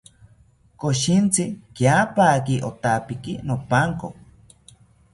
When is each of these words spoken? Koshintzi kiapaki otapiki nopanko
Koshintzi 0.79 1.43
kiapaki 1.75 2.55
otapiki 2.69 3.33
nopanko 3.45 4.07